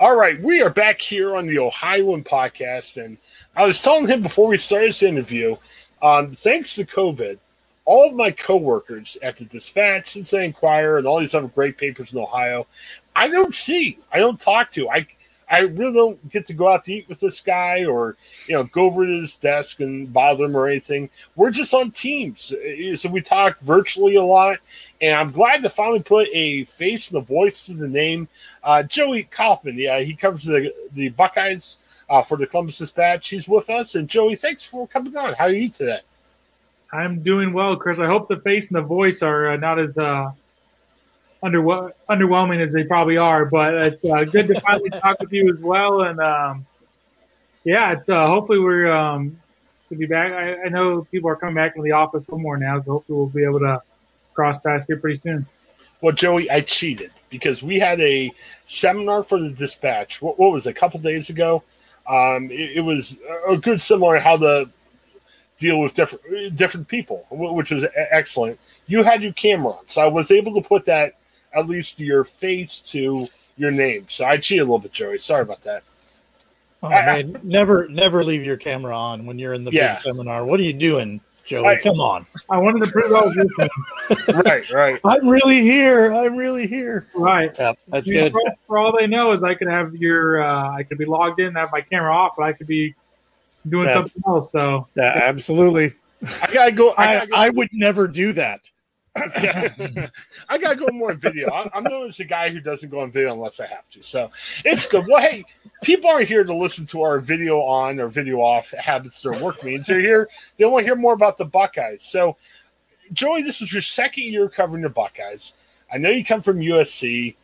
[0.00, 3.18] All right, we are back here on the Ohioan podcast, and
[3.54, 5.58] I was telling him before we started this interview,
[6.00, 7.38] um, thanks to COVID,
[7.84, 12.14] all of my coworkers at the Dispatch, Cincinnati Enquirer, and all these other great papers
[12.14, 12.66] in Ohio,
[13.14, 14.88] I don't see, I don't talk to.
[14.88, 15.06] I
[15.50, 18.64] I really don't get to go out to eat with this guy or you know
[18.64, 21.10] go over to his desk and bother him or anything.
[21.34, 22.54] We're just on Teams,
[22.94, 24.58] so we talk virtually a lot,
[25.00, 28.28] and I'm glad to finally put a face and a voice to the name.
[28.62, 33.28] Uh, Joey Kaufman, yeah, he covers the the Buckeyes uh, for the Columbus Dispatch.
[33.28, 35.34] He's with us, and Joey, thanks for coming on.
[35.34, 36.00] How are you today?
[36.92, 37.98] I'm doing well, Chris.
[37.98, 40.32] I hope the face and the voice are uh, not as uh,
[41.42, 41.62] under,
[42.08, 45.58] underwhelming as they probably are, but it's uh, good to finally talk with you as
[45.58, 46.02] well.
[46.02, 46.66] And um,
[47.64, 49.40] yeah, it's uh, hopefully we're um,
[49.88, 50.32] to be back.
[50.32, 53.18] I, I, know people are coming back into the office little more now, so hopefully
[53.18, 53.82] we'll be able to
[54.34, 55.46] cross paths here pretty soon.
[56.00, 58.32] Well, Joey, I cheated because we had a
[58.64, 60.22] seminar for the dispatch.
[60.22, 61.62] What, what was it, a couple days ago?
[62.08, 63.16] Um, it, it, was
[63.46, 64.70] a good similar how to
[65.58, 68.58] deal with different different people, which was excellent.
[68.86, 71.19] You had your camera on, so I was able to put that
[71.54, 74.06] at least your face to your name.
[74.08, 75.18] So I cheated a little bit, Joey.
[75.18, 75.82] Sorry about that.
[76.82, 79.92] Oh, I, man, never, never leave your camera on when you're in the yeah.
[79.92, 80.46] big seminar.
[80.46, 81.66] What are you doing, Joey?
[81.66, 82.24] I, Come on.
[82.48, 85.00] I wanted to prove I was with right, right.
[85.04, 86.12] I'm really here.
[86.14, 87.06] I'm really here.
[87.14, 87.50] Right.
[87.58, 88.32] Yeah, that's I mean, good.
[88.32, 91.40] For, for, all they know is I could have your, uh, I could be logged
[91.40, 92.94] in, have my camera off, but I could be
[93.68, 94.52] doing that's, something else.
[94.52, 95.92] So yeah, absolutely.
[96.22, 96.94] I gotta go.
[96.96, 97.36] I, gotta go.
[97.36, 98.60] I would never do that.
[99.16, 101.50] I gotta go more video.
[101.50, 104.02] I, am known as the guy who doesn't go on video unless I have to.
[104.02, 104.30] So
[104.64, 105.04] it's good.
[105.08, 105.44] Well, hey,
[105.82, 109.64] people aren't here to listen to our video on or video off habits or work
[109.64, 109.88] means.
[109.88, 110.28] They're here.
[110.58, 112.04] They want to hear more about the Buckeyes.
[112.04, 112.36] So,
[113.12, 115.54] Joey, this is your second year covering the Buckeyes.
[115.92, 117.34] I know you come from USC,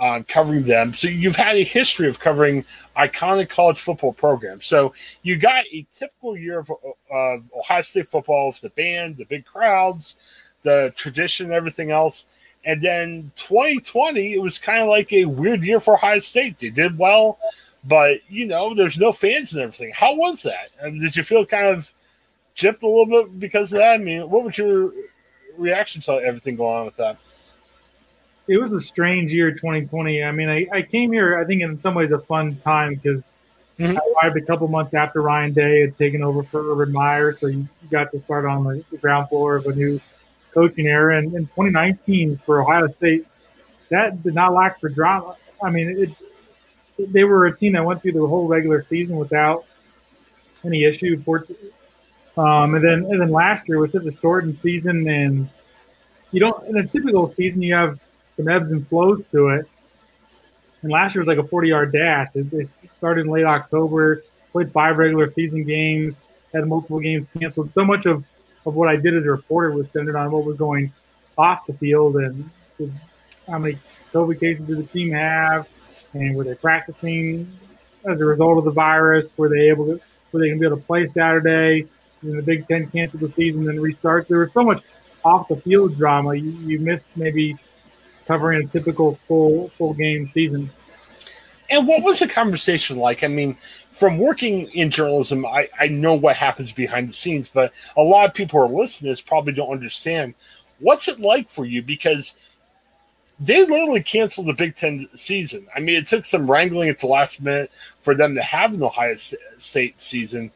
[0.00, 0.94] um, covering them.
[0.94, 2.64] So you've had a history of covering
[2.96, 4.66] iconic college football programs.
[4.66, 6.70] So you got a typical year of,
[7.10, 10.16] of Ohio State football with the band, the big crowds
[10.66, 12.26] the tradition everything else.
[12.64, 16.58] And then 2020, it was kind of like a weird year for Ohio State.
[16.58, 17.38] They did well,
[17.84, 19.92] but you know, there's no fans and everything.
[19.94, 20.70] How was that?
[20.82, 21.90] I mean, did you feel kind of
[22.56, 23.94] gypped a little bit because of that?
[23.94, 24.92] I mean, what was your
[25.56, 27.18] reaction to everything going on with that?
[28.48, 30.24] It was a strange year, 2020.
[30.24, 33.22] I mean, I, I came here, I think, in some ways, a fun time because
[33.78, 33.96] mm-hmm.
[33.96, 37.46] I arrived a couple months after Ryan Day had taken over for Urban Meyer, so
[37.46, 40.00] you got to start on the, the ground floor of a new
[40.56, 41.18] coaching era.
[41.18, 43.26] And in 2019 for Ohio State,
[43.90, 45.36] that did not lack for drama.
[45.62, 46.14] I mean,
[46.98, 49.64] it, they were a team that went through the whole regular season without
[50.64, 51.22] any issue.
[52.36, 55.48] Um, and then and then last year was such a shortened season, and
[56.32, 57.98] you don't in a typical season you have
[58.36, 59.68] some ebbs and flows to it.
[60.82, 62.28] And last year was like a 40 yard dash.
[62.34, 62.68] It, it
[62.98, 66.16] started in late October, played five regular season games,
[66.52, 67.72] had multiple games canceled.
[67.72, 68.24] So much of
[68.66, 70.92] of what I did as a reporter was centered on what was going
[71.38, 72.50] off the field and
[73.48, 73.78] how many
[74.12, 75.68] COVID cases did the team have,
[76.12, 77.50] and were they practicing
[78.04, 79.30] as a result of the virus?
[79.36, 80.00] Were they able to?
[80.32, 81.86] Were they going to be able to play Saturday?
[82.22, 84.26] And the Big Ten canceled the season and restart.
[84.26, 84.82] There was so much
[85.24, 86.34] off the field drama.
[86.34, 87.56] You, you missed maybe
[88.26, 90.70] covering a typical full full game season.
[91.70, 93.24] And what was the conversation like?
[93.24, 93.56] I mean,
[93.90, 98.26] from working in journalism, I, I know what happens behind the scenes, but a lot
[98.26, 100.34] of people who are listening probably don't understand.
[100.78, 101.82] What's it like for you?
[101.82, 102.34] Because
[103.40, 105.66] they literally canceled the Big Ten season.
[105.74, 107.70] I mean, it took some wrangling at the last minute
[108.02, 110.50] for them to have an Ohio State season.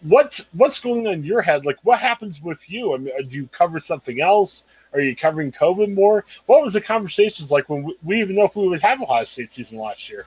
[0.00, 1.64] What's what's going on in your head?
[1.64, 2.94] Like, what happens with you?
[2.94, 4.64] I mean, do you cover something else?
[4.94, 6.24] Are you covering COVID more?
[6.46, 9.24] What was the conversations like when we, we even know if we would have Ohio
[9.24, 10.26] State season last year?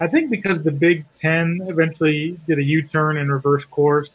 [0.00, 4.10] I think because the Big Ten eventually did a U turn and reverse course,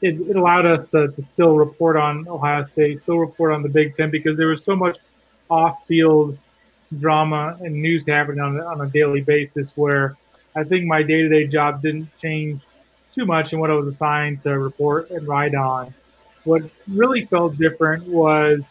[0.00, 3.68] it, it allowed us to, to still report on Ohio State, still report on the
[3.68, 4.98] Big Ten because there was so much
[5.50, 6.38] off field
[6.98, 10.16] drama and news happening on, on a daily basis where
[10.54, 12.62] I think my day to day job didn't change
[13.14, 15.94] too much in what I was assigned to report and write on.
[16.44, 18.62] What really felt different was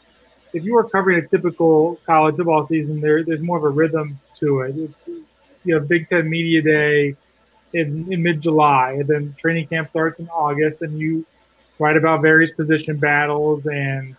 [0.54, 4.20] if you were covering a typical college football season, there there's more of a rhythm
[4.36, 4.76] to it.
[4.78, 5.26] It's,
[5.66, 7.16] you have Big Ten Media Day
[7.74, 11.26] in, in mid July, and then training camp starts in August, and you
[11.80, 14.16] write about various position battles and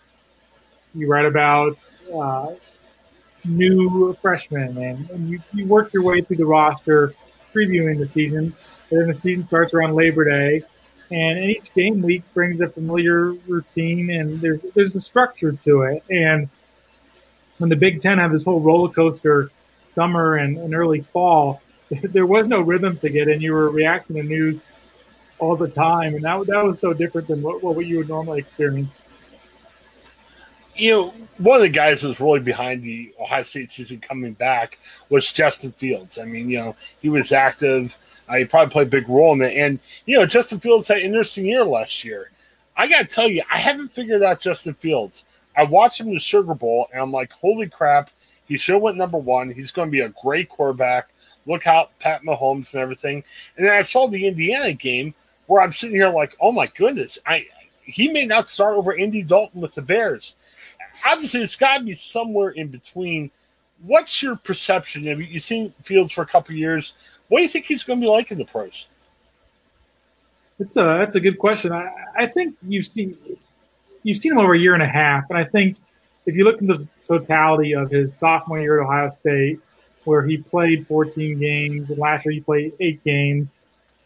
[0.93, 1.77] you write about
[2.13, 2.51] uh,
[3.43, 7.13] new freshmen, and, and you, you work your way through the roster,
[7.53, 8.53] previewing the season.
[8.89, 10.63] And then the season starts around Labor Day,
[11.11, 16.03] and each game week brings a familiar routine, and there's there's a structure to it.
[16.09, 16.49] And
[17.57, 19.51] when the Big Ten have this whole roller coaster
[19.85, 24.15] summer and, and early fall, there was no rhythm to get, and you were reacting
[24.17, 24.59] to news
[25.39, 28.39] all the time, and that that was so different than what, what you would normally
[28.39, 28.89] experience.
[30.75, 34.33] You know, one of the guys that was really behind the Ohio State season coming
[34.33, 34.77] back
[35.09, 36.17] was Justin Fields.
[36.17, 37.97] I mean, you know, he was active.
[38.27, 39.55] Uh, he probably played a big role in it.
[39.55, 42.31] And, you know, Justin Fields had an interesting year last year.
[42.77, 45.25] I got to tell you, I haven't figured out Justin Fields.
[45.55, 48.09] I watched him in the Sugar Bowl, and I'm like, holy crap,
[48.47, 49.49] he have went number one.
[49.49, 51.09] He's going to be a great quarterback.
[51.45, 53.23] Look out, Pat Mahomes and everything.
[53.55, 55.13] And then I saw the Indiana game
[55.47, 57.45] where I'm sitting here like, oh my goodness, I
[57.83, 60.35] he may not start over Andy Dalton with the Bears.
[61.05, 63.29] Obviously, it's got to be somewhere in between.
[63.83, 65.05] What's your perception?
[65.05, 66.95] Have you seen Fields for a couple years?
[67.27, 68.87] What do you think he's going to be like in the pros?
[70.59, 71.71] It's a that's a good question.
[71.71, 73.17] I, I think you've seen
[74.03, 75.77] you've seen him over a year and a half, and I think
[76.25, 79.59] if you look into the totality of his sophomore year at Ohio State,
[80.05, 83.55] where he played 14 games, and last year he played eight games.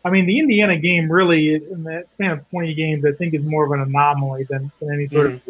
[0.03, 3.43] I mean, the Indiana game really, in that span of 20 games, I think is
[3.43, 5.49] more of an anomaly than, than any sort mm-hmm.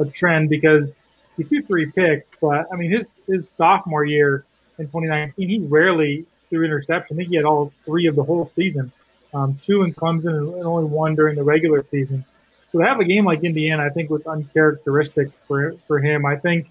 [0.00, 0.94] of a trend because
[1.36, 4.44] he threw three picks, but I mean, his his sophomore year
[4.78, 7.16] in 2019, he rarely threw interception.
[7.16, 8.92] I think he had all three of the whole season,
[9.32, 12.24] um, two in Clemson and only one during the regular season.
[12.70, 16.26] So to have a game like Indiana, I think was uncharacteristic for for him.
[16.26, 16.70] I think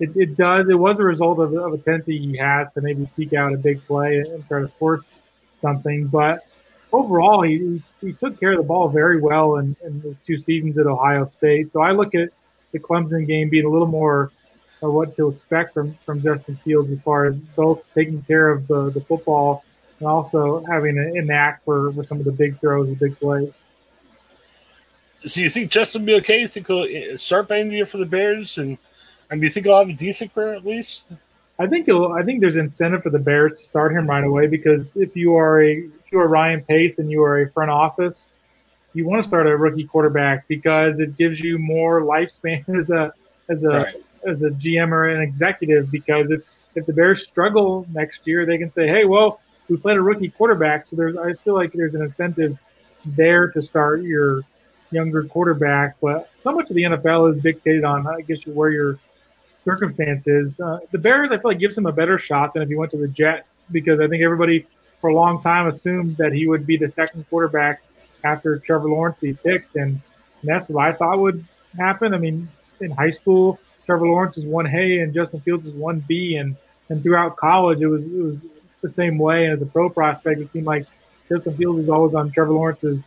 [0.00, 0.68] it, it does.
[0.68, 3.56] It was a result of, of a tendency he has to maybe seek out a
[3.56, 5.04] big play and try to force
[5.60, 6.06] something.
[6.06, 6.44] But
[6.92, 10.78] overall, he, he took care of the ball very well in, in his two seasons
[10.78, 11.72] at Ohio State.
[11.72, 12.30] So I look at
[12.72, 14.32] the Clemson game being a little more
[14.82, 18.66] of what to expect from, from Justin Fields as far as both taking care of
[18.66, 19.64] the, the football
[19.98, 23.52] and also having an knack for, for some of the big throws and big plays.
[25.26, 26.42] So you think Justin will be okay?
[26.42, 28.78] You think he'll eh, start by the year for the Bears and–
[29.30, 31.06] I mean, you think he'll have a decent career at least?
[31.58, 32.12] I think he'll.
[32.12, 35.36] I think there's incentive for the Bears to start him right away because if you
[35.36, 38.28] are a if you are Ryan Pace and you are a front office,
[38.92, 43.12] you want to start a rookie quarterback because it gives you more lifespan as a
[43.48, 44.03] as a right.
[44.26, 45.90] As a GM or an executive.
[45.90, 46.42] Because if
[46.74, 50.30] if the Bears struggle next year, they can say, "Hey, well, we played a rookie
[50.30, 52.58] quarterback." So there's I feel like there's an incentive
[53.04, 54.42] there to start your
[54.90, 55.96] younger quarterback.
[56.00, 58.98] But so much of the NFL is dictated on I guess where you're
[59.64, 60.60] circumstances.
[60.60, 62.90] Uh, the Bears, I feel like, gives him a better shot than if he went
[62.92, 64.66] to the Jets because I think everybody
[65.00, 67.82] for a long time assumed that he would be the second quarterback
[68.22, 70.00] after Trevor Lawrence he picked, and
[70.42, 71.44] that's what I thought would
[71.78, 72.14] happen.
[72.14, 72.48] I mean,
[72.80, 76.56] in high school, Trevor Lawrence is one A and Justin Fields is one B, and
[76.88, 78.40] and throughout college, it was it was
[78.82, 79.46] the same way.
[79.46, 80.86] And as a pro prospect, it seemed like
[81.28, 83.04] Justin Fields was always on Trevor Lawrence's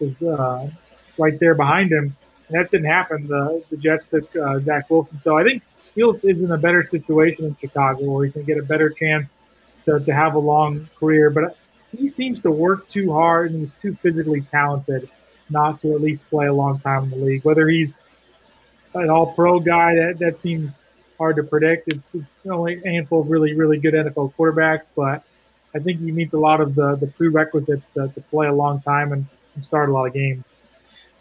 [0.00, 0.70] is uh,
[1.18, 2.16] right there behind him.
[2.48, 3.26] And that didn't happen.
[3.26, 5.62] The the Jets took uh, Zach Wilson, so I think
[5.94, 8.90] Fields is in a better situation in Chicago where he's going to get a better
[8.90, 9.34] chance
[9.84, 11.30] to, to have a long career.
[11.30, 11.56] But
[11.96, 15.08] he seems to work too hard and he's too physically talented
[15.50, 17.44] not to at least play a long time in the league.
[17.44, 17.98] Whether he's
[19.02, 20.74] an all pro guy, that, that seems
[21.18, 21.88] hard to predict.
[21.88, 25.22] It's, it's only a handful of really, really good NFL quarterbacks, but
[25.74, 28.80] I think he meets a lot of the, the prerequisites to, to play a long
[28.80, 30.46] time and, and start a lot of games.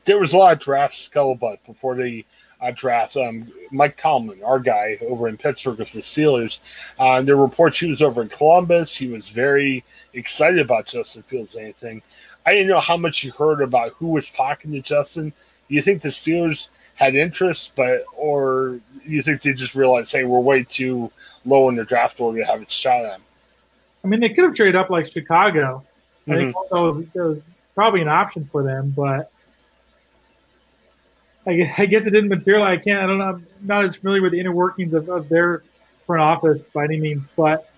[0.05, 2.25] There was a lot of draft scuttlebutt before the
[2.61, 3.17] uh, draft.
[3.17, 6.61] Um, Mike Tomlin, our guy over in Pittsburgh with the Steelers,
[6.97, 8.95] uh, there were reports he was over in Columbus.
[8.95, 11.55] He was very excited about Justin Fields.
[11.55, 12.01] Anything,
[12.45, 15.33] I didn't know how much you heard about who was talking to Justin.
[15.67, 20.25] Do you think the Steelers had interest, but or you think they just realized, hey,
[20.25, 21.11] we're way too
[21.45, 23.21] low in the draft order to have a shot at him?
[24.03, 25.85] I mean, they could have traded up like Chicago.
[26.27, 26.39] I mm-hmm.
[26.39, 27.39] think that was, that was
[27.75, 29.31] probably an option for them, but
[31.45, 32.79] I, I guess it didn't materialize.
[32.79, 32.99] I can't.
[32.99, 33.25] I don't know.
[33.25, 35.63] I'm not as familiar with the inner workings of, of their
[36.05, 37.69] front office by any means, but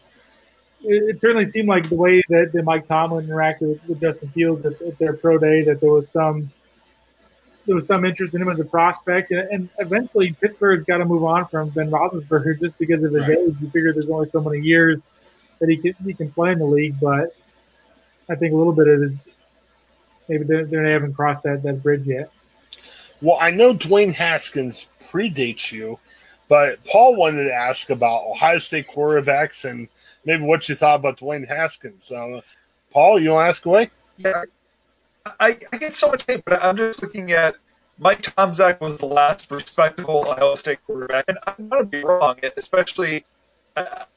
[0.83, 4.29] it, it, certainly seemed like the way that, that Mike Tomlin interacted with, with Justin
[4.29, 6.51] Fields at, at, their pro day that there was some
[7.69, 11.05] there was some interest in him as a prospect, and, and eventually Pittsburgh's got to
[11.05, 13.37] move on from Ben Roethlisberger just because of his right.
[13.37, 13.55] age.
[13.61, 14.99] You figure there's only so many years
[15.59, 17.35] that he can he can play in the league, but
[18.27, 19.17] I think a little bit of it is
[20.27, 22.31] maybe they, they haven't crossed that, that bridge yet.
[23.21, 25.99] Well, I know Dwayne Haskins predates you,
[26.47, 29.87] but Paul wanted to ask about Ohio State quarterbacks and
[30.25, 32.11] maybe what you thought about Dwayne Haskins.
[32.11, 32.41] Uh,
[32.89, 33.91] Paul, you want to ask away?
[34.17, 34.45] Yeah,
[35.25, 37.55] I, I get so much hate, but I'm just looking at
[37.97, 43.25] Mike Tomczak was the last respectable Ohio State quarterback, and I'm to be wrong, especially–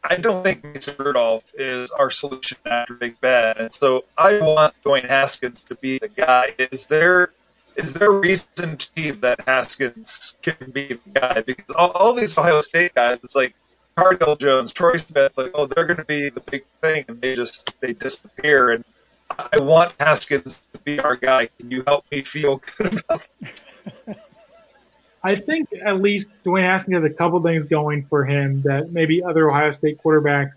[0.05, 4.75] I don't think Mason Rudolph is our solution after Big Ben, and so I want
[4.85, 6.55] Dwayne Haskins to be the guy.
[6.59, 7.33] Is there
[7.77, 11.43] is there reason to believe that Haskins can be the guy?
[11.43, 13.55] Because all, all these Ohio State guys, it's like
[13.97, 17.35] Cardale Jones, Troy Smith, like oh they're going to be the big thing, and they
[17.35, 18.73] just they disappear.
[18.73, 18.85] And
[19.39, 21.49] I want Haskins to be our guy.
[21.59, 23.29] Can you help me feel good about?
[23.41, 24.19] it?
[25.25, 29.23] I think at least Dwayne Haskins has a couple things going for him that maybe
[29.23, 30.55] other Ohio State quarterbacks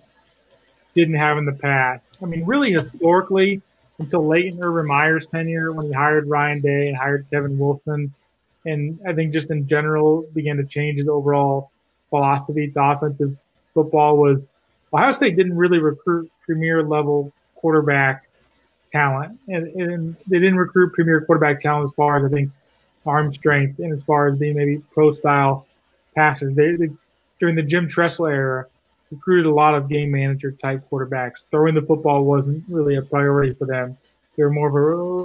[0.96, 2.04] didn't have in the past.
[2.22, 3.62] I mean, really historically,
[4.00, 8.14] until late in Urban Meyer's tenure, when he hired Ryan Day and hired Kevin Wilson,
[8.66, 11.72] and I think just in general began to change his overall
[12.10, 13.38] philosophy to offensive
[13.74, 14.48] football was
[14.92, 18.25] Ohio State didn't really recruit premier level quarterback
[18.96, 22.50] talent, and, and they didn't recruit premier quarterback talent as far as I think
[23.06, 25.68] arm strength and as far as being maybe pro style
[26.16, 26.56] passers.
[26.56, 26.90] They, they,
[27.40, 28.68] during the Jim Tressel era
[29.12, 31.44] recruited a lot of game manager type quarterbacks.
[31.52, 33.98] Throwing the football wasn't really a priority for them.
[34.38, 34.76] They were more of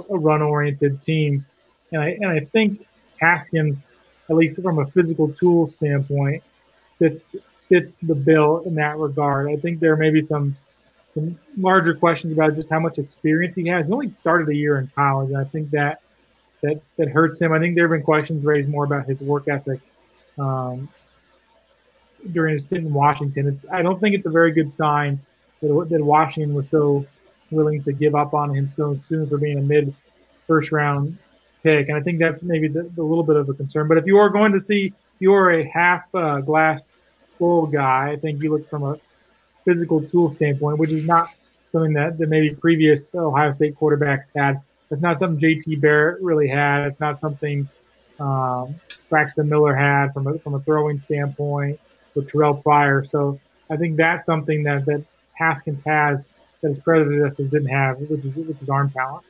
[0.09, 1.45] a, a run oriented team,
[1.93, 2.85] and I and I think
[3.21, 3.85] Haskins,
[4.29, 6.43] at least from a physical tool standpoint,
[6.99, 7.21] fits
[7.69, 9.49] fits the bill in that regard.
[9.49, 10.57] I think there may be some
[11.13, 13.85] some larger questions about just how much experience he has.
[13.85, 16.01] He only started a year in college, and I think that
[16.61, 17.51] that that hurts him.
[17.51, 19.79] I think there have been questions raised more about his work ethic
[20.37, 20.87] um,
[22.31, 23.47] during his stint in Washington.
[23.47, 25.19] It's I don't think it's a very good sign
[25.61, 27.05] that, that Washington was so
[27.49, 29.93] willing to give up on him so soon for being a mid
[30.47, 31.17] first round
[31.63, 33.87] pick, and I think that's maybe the, the little bit of a concern.
[33.87, 36.91] But if you are going to see you are a half uh, glass
[37.37, 38.99] full guy, I think you look from a
[39.65, 41.29] physical tool standpoint, which is not
[41.67, 46.49] something that, that maybe previous Ohio State quarterbacks had it's not something JT Barrett really
[46.49, 46.85] had.
[46.85, 47.67] It's not something
[48.19, 48.75] um,
[49.09, 51.79] Braxton Miller had from a, from a throwing standpoint
[52.13, 53.03] with Terrelle Pryor.
[53.03, 53.39] So
[53.69, 55.03] I think that's something that, that
[55.33, 56.21] Haskins has
[56.61, 59.25] that his predecessors didn't have, which is, which is arm talent.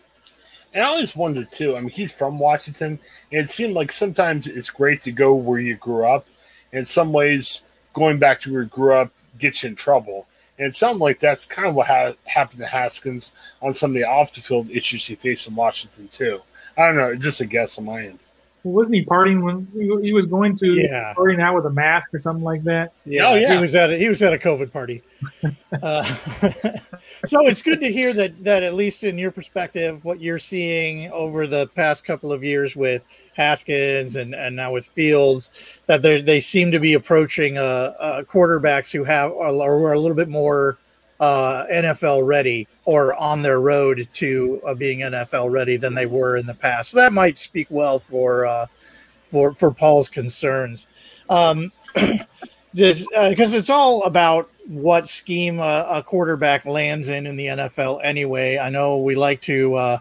[0.73, 1.77] And I always wondered too.
[1.77, 2.99] I mean, he's from Washington,
[3.31, 6.25] and it seemed like sometimes it's great to go where you grew up.
[6.71, 9.11] In some ways, going back to where you grew up
[9.41, 10.27] gets you in trouble.
[10.57, 13.95] And it sounded like that's kind of what ha- happened to Haskins on some of
[13.95, 16.41] the off the field issues he faced in Washington, too.
[16.77, 18.19] I don't know, just a guess on my end
[18.63, 19.67] wasn't he partying when
[20.01, 21.13] he, was going to yeah.
[21.17, 22.93] partying out with a mask or something like that?
[23.05, 23.55] Yeah, oh, yeah.
[23.55, 25.01] he was at a, he was at a COVID party.
[25.81, 26.03] uh,
[27.25, 31.11] so it's good to hear that that at least in your perspective, what you're seeing
[31.11, 36.21] over the past couple of years with Haskins and, and now with Fields, that they
[36.21, 37.61] they seem to be approaching uh,
[37.99, 40.77] uh, quarterbacks who have are, are a little bit more
[41.21, 46.35] uh, NFL ready or on their road to uh, being NFL ready than they were
[46.35, 46.89] in the past.
[46.91, 48.65] So that might speak well for uh,
[49.21, 50.87] for for Paul's concerns,
[51.29, 51.71] um,
[52.73, 58.01] because uh, it's all about what scheme a, a, quarterback lands in in the NFL.
[58.03, 59.99] Anyway, I know we like to uh,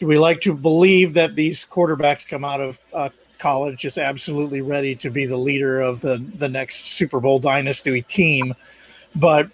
[0.00, 4.94] we like to believe that these quarterbacks come out of uh, college just absolutely ready
[4.96, 8.54] to be the leader of the the next Super Bowl dynasty team,
[9.16, 9.50] but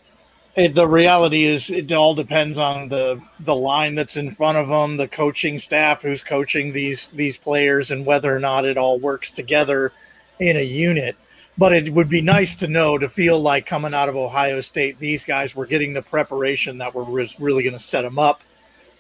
[0.58, 4.66] it, the reality is it all depends on the the line that's in front of
[4.66, 8.98] them, the coaching staff who's coaching these these players, and whether or not it all
[8.98, 9.92] works together
[10.40, 11.16] in a unit.
[11.56, 14.98] But it would be nice to know to feel like coming out of Ohio State,
[14.98, 18.42] these guys were getting the preparation that was really going to set them up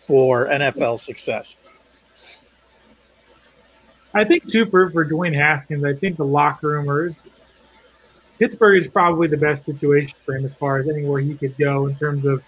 [0.06, 1.56] for NFL success.
[4.14, 7.16] I think too for for Dwayne Haskins, I think the locker room or
[8.38, 11.86] Pittsburgh is probably the best situation for him as far as anywhere he could go
[11.86, 12.42] in terms of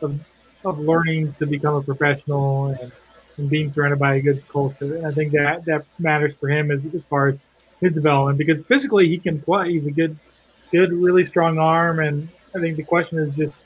[0.00, 0.18] of,
[0.64, 2.92] of learning to become a professional and,
[3.36, 4.96] and being surrounded by a good culture.
[4.96, 7.38] And I think that that matters for him as, as far as
[7.80, 9.72] his development because physically he can play.
[9.72, 10.16] He's a good,
[10.70, 13.56] good, really strong arm, and I think the question is just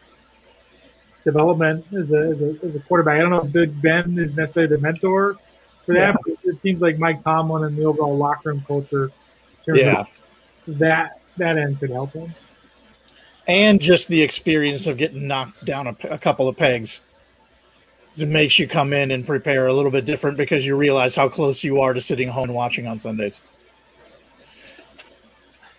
[1.24, 3.16] development as a, as a, as a quarterback.
[3.16, 5.36] I don't know if Big Ben is necessarily the mentor
[5.84, 6.16] for that, yeah.
[6.24, 9.10] but it seems like Mike Tomlin and the overall locker room culture.
[9.66, 10.04] yeah.
[10.66, 12.34] that that end could help him.
[13.46, 17.00] and just the experience of getting knocked down a, a couple of pegs
[18.20, 21.28] it makes you come in and prepare a little bit different because you realize how
[21.28, 23.40] close you are to sitting home and watching on Sundays.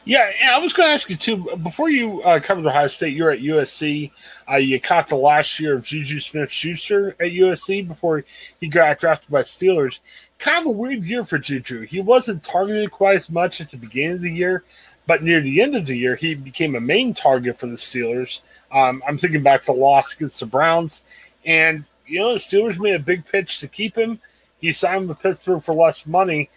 [0.05, 1.57] Yeah, I was going to ask you too.
[1.61, 4.11] Before you uh, covered Ohio State, you're at USC.
[4.49, 8.23] Uh, you caught the last year of Juju Smith-Schuster at USC before
[8.59, 9.99] he got drafted by Steelers.
[10.39, 11.81] Kind of a weird year for Juju.
[11.81, 14.63] He wasn't targeted quite as much at the beginning of the year,
[15.09, 18.41] but near the end of the year, he became a main target for the Steelers.
[18.71, 21.03] Um, I'm thinking back to the loss against the Browns,
[21.43, 24.19] and you know the Steelers made a big pitch to keep him.
[24.61, 26.51] He signed with Pittsburgh for less money.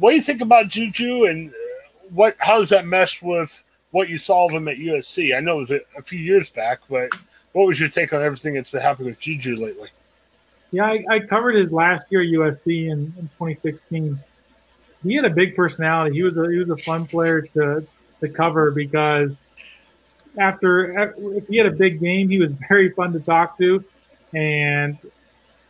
[0.00, 1.52] What do you think about Juju, and
[2.10, 2.34] what?
[2.38, 5.36] How does that mesh with what you saw of him at USC?
[5.36, 7.08] I know it was a, a few years back, but
[7.52, 9.90] what was your take on everything that's been happening with Juju lately?
[10.72, 14.18] Yeah, I, I covered his last year at USC in, in 2016.
[15.04, 16.16] He had a big personality.
[16.16, 17.86] He was a he was a fun player to
[18.22, 19.32] to cover because
[20.38, 23.84] after if he had a big game, he was very fun to talk to.
[24.34, 24.98] And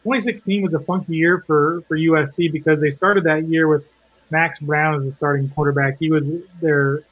[0.05, 3.85] 2016 was a funky year for for USC because they started that year with
[4.31, 5.97] Max Browne as the starting quarterback.
[5.99, 6.25] He was
[6.61, 7.03] their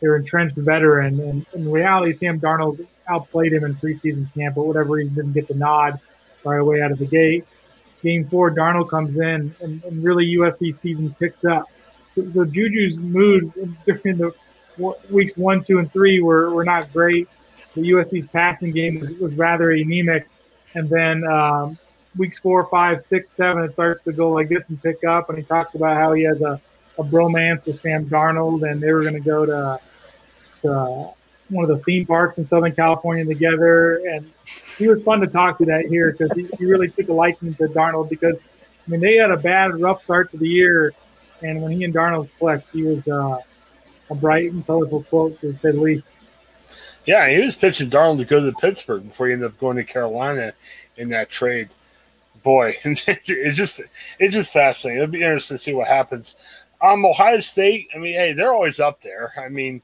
[0.00, 4.98] their entrenched veteran, and in reality, Sam Darnold outplayed him in preseason camp, but whatever
[4.98, 5.98] he didn't get the nod
[6.44, 7.44] right away out of the gate.
[8.02, 11.68] Game four, Darnold comes in, and, and really USC season picks up.
[12.14, 13.52] So, so Juju's mood
[13.84, 14.32] during the
[15.10, 17.28] weeks one, two, and three were, were not great.
[17.74, 20.28] The USC's passing game was, was rather anemic,
[20.74, 21.78] and then um,
[22.16, 25.28] weeks four, five, six, seven, it starts to go like this and pick up.
[25.28, 26.60] And he talks about how he has a,
[26.98, 29.80] a bromance with Sam Darnold, and they were going to go to,
[30.62, 31.10] to
[31.48, 33.96] one of the theme parks in Southern California together.
[34.06, 34.30] And
[34.76, 37.54] he was fun to talk to that here because he, he really took a liking
[37.54, 40.92] to Darnold because, I mean, they had a bad, rough start to the year.
[41.42, 43.38] And when he and Darnold clicked, he was uh,
[44.10, 46.06] a bright and colorful quote, to say the least.
[47.06, 49.84] Yeah, he was pitching Darnold to go to Pittsburgh before he ended up going to
[49.84, 50.52] Carolina
[50.96, 51.70] in that trade.
[52.42, 53.80] Boy, it's just
[54.18, 55.02] it's just fascinating.
[55.02, 56.34] It'll be interesting to see what happens.
[56.80, 57.88] Um, Ohio State.
[57.94, 59.32] I mean, hey, they're always up there.
[59.38, 59.82] I mean,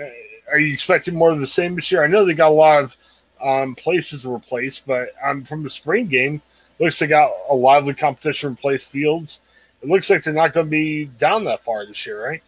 [0.00, 0.06] uh,
[0.50, 2.02] are you expecting more of the same this year?
[2.02, 2.96] I know they got a lot of
[3.42, 6.42] um, places to replace, but um, from the spring game,
[6.78, 9.40] looks like they got a lively competition to replace Fields.
[9.82, 12.42] It looks like they're not going to be down that far this year, right?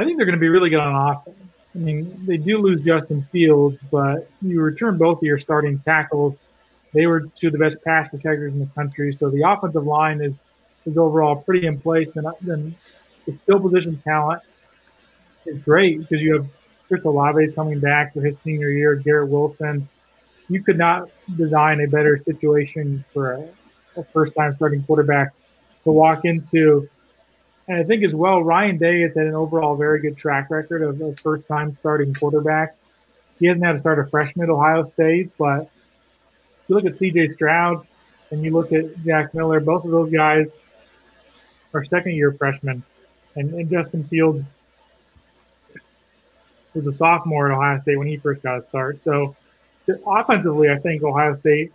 [0.00, 1.36] I think they're going to be really good on offense.
[1.74, 6.38] I mean, they do lose Justin Fields, but you return both of your starting tackles.
[6.94, 10.22] They were two of the best pass protectors in the country, so the offensive line
[10.22, 10.32] is
[10.86, 12.08] is overall pretty in place.
[12.14, 12.74] And then
[13.26, 14.40] the skill position talent
[15.44, 16.46] is great because you have
[16.88, 19.86] Chris Olave coming back for his senior year, Garrett Wilson.
[20.48, 23.48] You could not design a better situation for a,
[23.98, 25.34] a first time starting quarterback
[25.84, 26.88] to walk into
[27.70, 30.82] and I think as well, Ryan Day has had an overall very good track record
[30.82, 32.72] of, of first time starting quarterbacks.
[33.38, 35.68] He hasn't had to start a freshman at Ohio State, but if
[36.66, 37.86] you look at CJ Stroud
[38.32, 40.48] and you look at Jack Miller, both of those guys
[41.72, 42.82] are second year freshmen.
[43.36, 44.44] And, and Justin Fields
[46.74, 49.04] was a sophomore at Ohio State when he first got a start.
[49.04, 49.36] So
[50.04, 51.72] offensively, I think Ohio State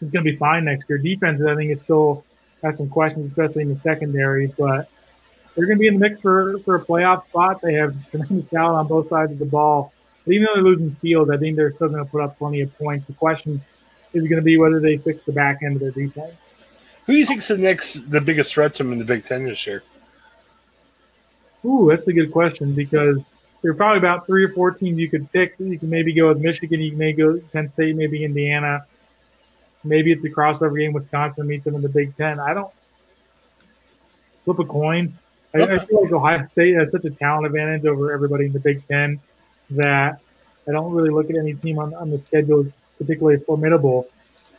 [0.00, 0.98] is going to be fine next year.
[0.98, 2.24] Defense, I think, is still
[2.62, 4.88] has some questions, especially in the secondary, but
[5.54, 7.60] they're going to be in the mix for, for a playoff spot.
[7.60, 9.92] They have tremendous talent on both sides of the ball.
[10.24, 12.60] But even though they're losing field, I think they're still going to put up plenty
[12.60, 13.06] of points.
[13.06, 13.60] The question
[14.14, 16.34] is going to be whether they fix the back end of their defense.
[17.06, 19.44] Who do you think's the next, the biggest threat to them in the Big Ten
[19.44, 19.82] this year?
[21.64, 23.18] Ooh, that's a good question because
[23.60, 25.54] there are probably about three or four teams you could pick.
[25.58, 26.80] You can maybe go with Michigan.
[26.80, 28.86] You can maybe go Penn State, maybe Indiana.
[29.84, 30.92] Maybe it's a crossover game.
[30.92, 32.38] Wisconsin meets them in the Big Ten.
[32.38, 32.72] I don't
[34.44, 35.18] flip a coin.
[35.54, 38.60] I, I, feel like Ohio State has such a talent advantage over everybody in the
[38.60, 39.20] Big Ten
[39.70, 40.18] that
[40.68, 44.08] I don't really look at any team on, on the schedule as particularly formidable.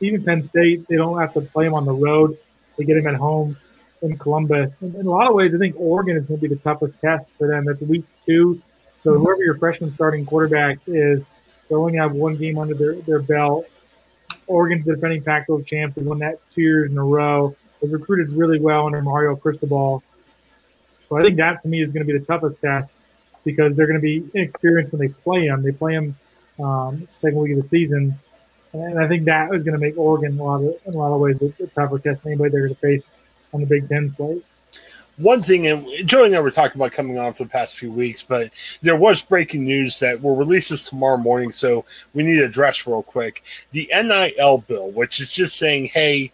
[0.01, 2.37] Even Penn State, they don't have to play them on the road.
[2.77, 3.57] They get them at home
[4.01, 4.73] in Columbus.
[4.81, 6.99] In, in a lot of ways, I think Oregon is going to be the toughest
[6.99, 7.65] test for them.
[7.65, 8.61] That's week two.
[9.03, 9.23] So mm-hmm.
[9.23, 11.23] whoever your freshman starting quarterback is,
[11.69, 13.65] they only have one game under their, their belt.
[14.47, 15.95] Oregon's the defending Pac-12 champs.
[15.95, 17.55] They won that two years in a row.
[17.81, 20.03] They recruited really well under Mario Cristobal.
[21.09, 22.91] So I think that to me is going to be the toughest test
[23.43, 25.63] because they're going to be inexperienced when they play them.
[25.63, 26.15] They play them
[26.59, 28.17] um, second week of the season,
[28.73, 31.13] and I think that is going to make Oregon a lot of, in a lot
[31.13, 33.05] of ways the, a tougher test anybody they're going to face
[33.53, 34.45] on the Big Ten slate
[35.17, 37.91] one thing, and Joey and I were talking about coming on for the past few
[37.91, 38.49] weeks, but
[38.81, 42.87] there was breaking news that will release this tomorrow morning, so we need to address
[42.87, 43.43] real quick.
[43.71, 46.31] The NIL bill, which is just saying, hey,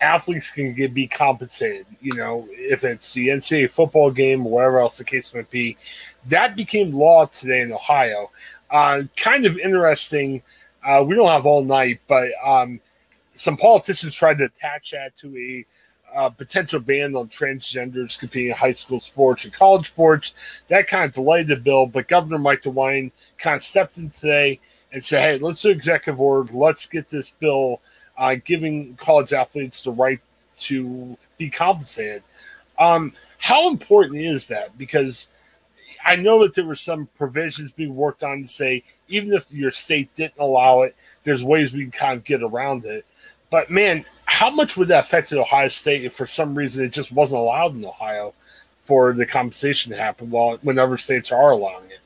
[0.00, 4.80] athletes can get, be compensated, you know, if it's the NCAA football game or whatever
[4.80, 5.76] else the case might be.
[6.28, 8.30] That became law today in Ohio.
[8.70, 10.42] uh, kind of interesting.
[10.84, 12.80] Uh, we don't have all night, but um,
[13.34, 15.64] some politicians tried to attach that to a
[16.14, 20.34] uh, potential ban on transgenders competing in high school sports and college sports.
[20.68, 24.60] That kind of delayed the bill, but Governor Mike DeWine kind of stepped in today
[24.92, 26.52] and said, hey, let's do executive order.
[26.52, 27.80] Let's get this bill
[28.18, 30.20] uh, giving college athletes the right
[30.58, 32.22] to be compensated.
[32.78, 34.76] Um, how important is that?
[34.76, 35.28] Because
[36.04, 39.70] I know that there were some provisions being worked on to say even if your
[39.70, 43.04] state didn't allow it, there's ways we can kind of get around it.
[43.50, 47.10] But man, how much would that affect Ohio State if for some reason it just
[47.10, 48.32] wasn't allowed in Ohio
[48.80, 51.98] for the compensation to happen while whenever states are allowing it?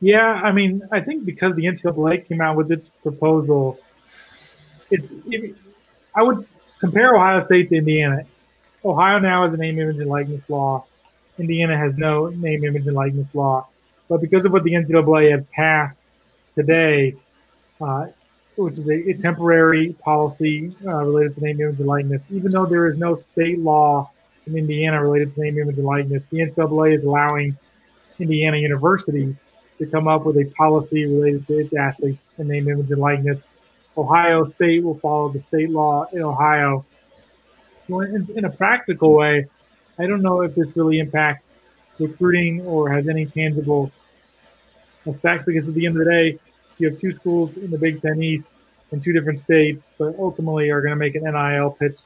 [0.00, 3.78] Yeah, I mean, I think because the NCAA came out with its proposal,
[4.90, 5.54] it, it,
[6.16, 6.46] I would
[6.80, 8.22] compare Ohio State to Indiana.
[8.82, 10.86] Ohio now has a name, image, and likeness law.
[11.38, 13.68] Indiana has no name, image, and likeness law.
[14.08, 16.00] But because of what the NCAA had passed
[16.56, 17.16] today,
[17.82, 18.06] uh,
[18.56, 22.66] which is a, a temporary policy uh, related to name, image, and likeness, even though
[22.66, 24.10] there is no state law
[24.46, 27.56] in Indiana related to name, image, and likeness, the NCAA is allowing
[28.18, 29.34] Indiana University
[29.78, 33.42] to come up with a policy related to its athletes and name, image, and likeness.
[33.96, 36.84] Ohio State will follow the state law in Ohio.
[37.88, 39.46] in, in a practical way,
[39.98, 41.44] I don't know if this really impacts
[41.98, 43.92] recruiting or has any tangible
[45.06, 46.38] effect because at the end of the day,
[46.78, 48.48] you have two schools in the Big Ten East
[48.90, 51.96] in two different states, but ultimately are going to make an NIL pitch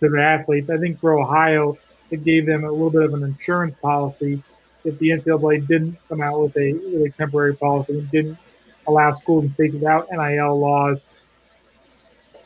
[0.00, 0.70] to their athletes.
[0.70, 1.76] I think for Ohio,
[2.10, 4.42] it gave them a little bit of an insurance policy
[4.84, 8.38] if the NCAA didn't come out with a, with a temporary policy and didn't
[8.86, 11.04] allow schools and states without NIL laws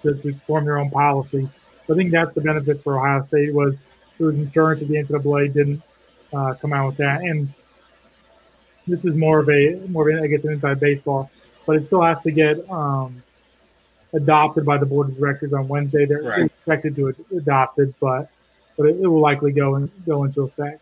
[0.03, 1.49] to, to form their own policy.
[1.87, 3.77] So I think that's the benefit for Ohio State was
[4.19, 5.83] there was insurance that the NCAA didn't
[6.33, 7.21] uh, come out with that.
[7.21, 7.53] And
[8.87, 11.31] this is more of a more of a, I guess an inside baseball,
[11.67, 13.23] but it still has to get um,
[14.13, 16.05] adopted by the board of directors on Wednesday.
[16.05, 16.45] They're right.
[16.47, 18.31] expected to adopt it, but
[18.77, 20.81] but it, it will likely go and go into effect.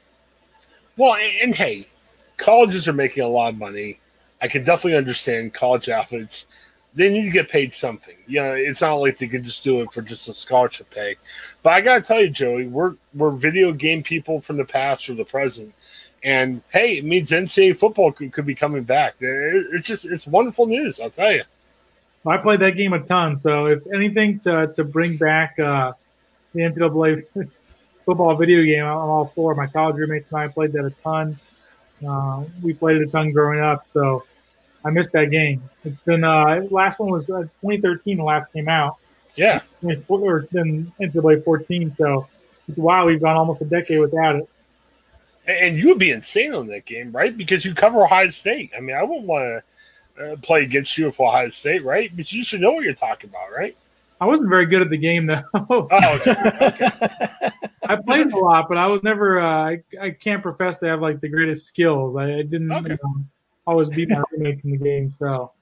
[0.96, 1.86] Well, and, and hey,
[2.36, 3.98] colleges are making a lot of money.
[4.40, 6.46] I can definitely understand college athletes
[6.94, 8.16] they need to get paid something.
[8.26, 11.16] You know, it's not like they can just do it for just a scholarship pay.
[11.62, 15.14] But I gotta tell you, Joey, we're we're video game people from the past or
[15.14, 15.74] the present,
[16.24, 19.16] and hey, it means NCAA football could, could be coming back.
[19.20, 21.00] It, it's just it's wonderful news.
[21.00, 21.42] I'll tell you.
[22.24, 25.92] I played that game a ton, so if anything to to bring back uh,
[26.54, 27.26] the NCAA
[28.04, 29.54] football video game, I'm all for.
[29.54, 31.38] My college roommates and I played that a ton.
[32.06, 34.24] Uh, we played it a ton growing up, so
[34.84, 35.68] I missed that game.
[35.84, 38.18] It's been uh last one was uh, 2013.
[38.18, 38.96] The last came out.
[39.34, 39.60] Yeah.
[40.08, 41.94] Or then NCAA 14.
[41.96, 42.28] So
[42.68, 43.06] it's wow.
[43.06, 44.48] We've gone almost a decade without it.
[45.46, 47.36] And you would be insane on that game, right?
[47.36, 48.70] Because you cover Ohio State.
[48.76, 49.62] I mean, I wouldn't want
[50.16, 52.14] to uh, play against you for Ohio State, right?
[52.14, 53.76] But you should know what you're talking about, right?
[54.20, 55.42] I wasn't very good at the game though.
[55.54, 56.30] oh, okay.
[56.30, 57.50] okay.
[57.82, 59.40] I played a lot, but I was never.
[59.40, 62.14] Uh, I, I can't profess to have like the greatest skills.
[62.14, 62.70] I, I didn't.
[62.70, 62.90] Okay.
[62.90, 63.24] You know,
[63.66, 65.10] always beat my teammates in the game.
[65.10, 65.52] So,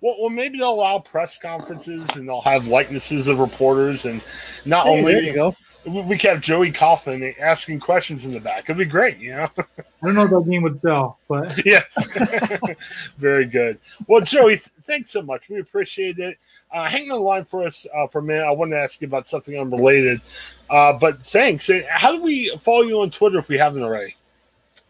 [0.00, 4.22] well, well, maybe they'll allow press conferences and they'll have likenesses of reporters, and
[4.64, 5.56] not hey, only there you go.
[5.86, 8.64] We kept Joey Kaufman asking questions in the back.
[8.64, 9.50] It'd be great, you know.
[9.58, 12.16] I don't know if that game would sell, but yes,
[13.18, 13.78] very good.
[14.06, 15.48] Well, Joey, thanks so much.
[15.48, 16.38] We appreciate it.
[16.72, 18.44] Uh, hang on the line for us uh, for a minute.
[18.44, 20.20] I want to ask you about something unrelated,
[20.70, 21.70] uh, but thanks.
[21.88, 24.16] How do we follow you on Twitter if we haven't already?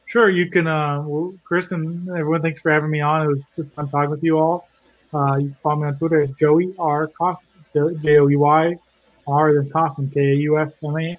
[0.07, 0.67] Sure, you can.
[0.67, 3.23] Uh, well, Kristen, everyone, thanks for having me on.
[3.23, 4.69] It was just fun talking with you all.
[5.13, 7.09] Uh, you can follow me on Twitter at Joey R.
[7.09, 8.79] Kaufman, J O E Y
[9.27, 11.19] R then Kaufman, K A U F M A,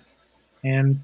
[0.64, 1.00] and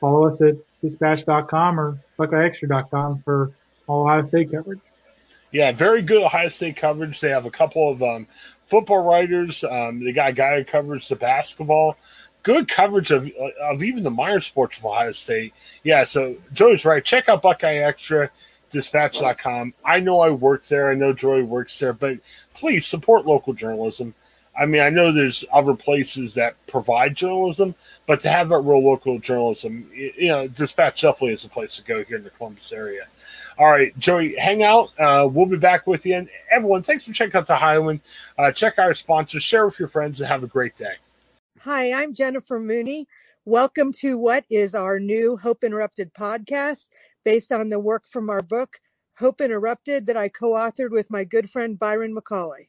[0.00, 3.52] follow us at dispatch.com or BuckeyeExtra.com for
[3.86, 4.80] all Ohio State coverage.
[5.52, 7.20] Yeah, very good Ohio State coverage.
[7.20, 8.26] They have a couple of um,
[8.66, 9.64] football writers.
[9.64, 11.96] Um, they got a guy who covers the basketball
[12.42, 13.30] good coverage of
[13.62, 15.54] of even the minor sports of Ohio State.
[15.82, 17.04] Yeah, so Joey's right.
[17.04, 18.30] Check out Buckeye Extra,
[18.70, 19.74] dispatch.com.
[19.84, 20.90] I know I work there.
[20.90, 22.18] I know Joey works there, but
[22.54, 24.14] please support local journalism.
[24.60, 27.74] I mean, I know there's other places that provide journalism,
[28.06, 31.84] but to have that real local journalism, you know, Dispatch definitely is a place to
[31.84, 33.06] go here in the Columbus area.
[33.56, 34.90] All right, Joey, hang out.
[34.98, 36.14] Uh, we'll be back with you.
[36.14, 38.00] And everyone, thanks for checking out the Highland.
[38.38, 40.96] Uh, check our sponsors, share with your friends, and have a great day.
[41.60, 43.08] Hi, I'm Jennifer Mooney.
[43.46, 46.90] Welcome to what is our new Hope Interrupted podcast
[47.24, 48.78] based on the work from our book,
[49.16, 52.68] Hope Interrupted, that I co authored with my good friend Byron McCauley.